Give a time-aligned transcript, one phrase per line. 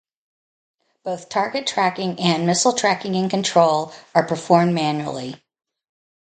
[1.03, 5.43] Both target tracking and missile tracking and control are performed manually.